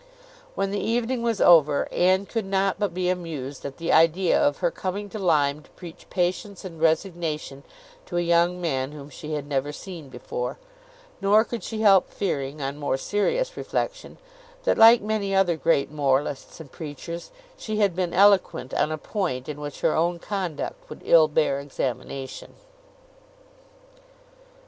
[0.55, 4.57] When the evening was over, Anne could not but be amused at the idea of
[4.57, 7.61] her coming to Lyme to preach patience and resignation
[8.07, 10.57] to a young man whom she had never seen before;
[11.21, 14.17] nor could she help fearing, on more serious reflection,
[14.63, 19.47] that, like many other great moralists and preachers, she had been eloquent on a point
[19.47, 22.55] in which her own conduct would ill bear examination.